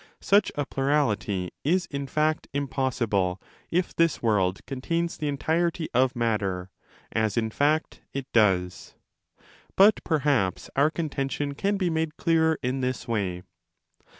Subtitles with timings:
[0.19, 6.71] Such a plurality is in fact impossible if this world contains the entirety of matter,
[7.11, 8.95] as in fact it does.
[9.75, 13.43] But perhaps our contention can be made clearer in this way.